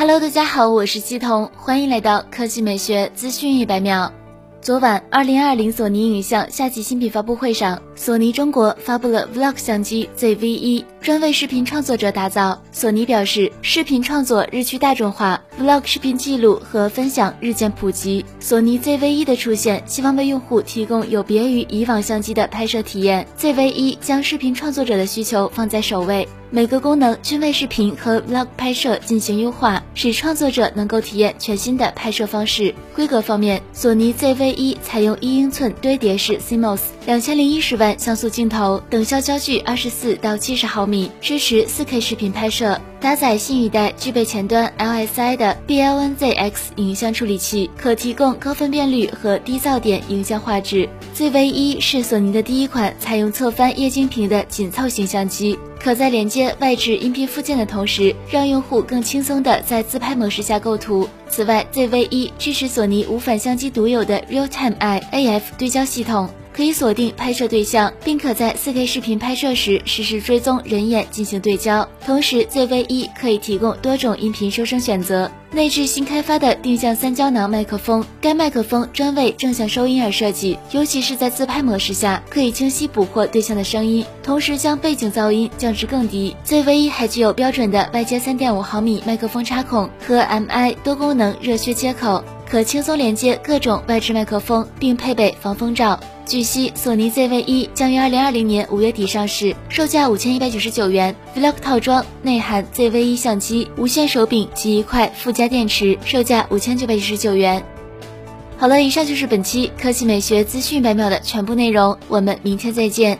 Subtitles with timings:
[0.00, 4.12] Hello，大家好，我是西彤，欢迎来到科技美学资讯一百秒。
[4.60, 12.60] 昨晚，二零二零索尼影像夏季新品发布会上，索尼中国发布了 Vlog 相机 ZV-E，专为视频创作者打造。
[12.70, 18.24] 索尼表示，视频创作日趋大众化，Vlog 视频记录和分享日渐普及。
[18.38, 23.26] 索尼 ZV-E 的出现，希望为用户提供有别于以往相机的拍摄体验。
[23.36, 26.28] ZV-E 将视频创作者的需求放在首位。
[26.50, 32.74] 每个功能均为视频和 vlog 拍摄进行优化，使创作者能够体验全新的拍摄方式。
[32.94, 42.80] 规格方面，索尼 ZV-1 采用一英寸堆叠式 CMOS，两千零一十万像素镜头，等效焦距二十四到七十毫米，支持四 K 视频拍摄。
[43.00, 50.88] 搭载新一代具备前端 LSI 的 BLNZX 影像处理器，可提供高分辨率和低噪点影像画质。
[51.16, 55.56] ZV-E 是索尼的第一款采用侧翻液晶屏的紧凑型相机。
[55.80, 61.08] 可在连接外置音频附件的同时，让用户更轻松地在自拍模式下构图。
[61.28, 66.28] 此外，ZV-E 支持索尼无反相机独有的 Real Time iAF 对焦系统。
[66.58, 71.88] 可以锁定拍摄对象，并可在 4K 视频拍摄时实时追踪人眼进行对焦。
[72.04, 75.30] 同时，ZV-E 可以提供多种音频收声选择。
[75.52, 86.34] 内置新开发的定向三胶囊麦克风，该麦克风专为正向收音而设计，尤其是在自拍模式下，可以清晰捕获对象的声音，同时将背景噪音降至更低。
[86.44, 96.00] ZV-E 还具有标准的外接3.5毫米麦克风插孔和 MI 多功能热靴接口，可轻松连接各种外置麦克风，并配备防风罩。
[96.28, 101.16] 据悉，索尼 ZV-E 将于2020年五月底上市，售价五千一百九十九元。
[101.34, 107.64] Vlog 套装内含 ZV-E 相机、无线手柄及一块附加电池，售价五千九百九十九元。
[108.58, 113.18] 好了，以上就是本期科技美学资讯百秒的全部内容，我们明天再见。